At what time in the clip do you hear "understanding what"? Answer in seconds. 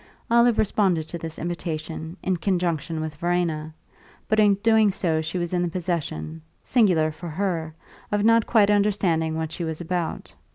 8.71-9.51